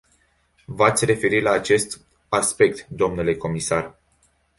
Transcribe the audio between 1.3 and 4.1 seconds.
la acest aspect, dle comisar.